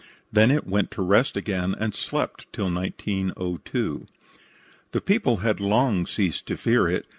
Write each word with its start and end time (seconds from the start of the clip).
Then 0.31 0.49
it 0.49 0.65
went 0.65 0.89
to 0.93 1.03
rest 1.03 1.37
again, 1.37 1.75
and 1.79 1.93
slept 1.93 2.51
till 2.51 2.73
1902. 2.73 4.07
The 4.93 4.99
people 5.01 5.37
had 5.37 5.59
long 5.59 6.07
ceased 6.07 6.47
to 6.47 6.57
fear 6.57 6.89
it. 6.89 7.05